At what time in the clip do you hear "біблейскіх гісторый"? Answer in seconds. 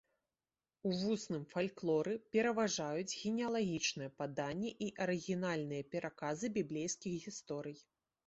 6.59-7.77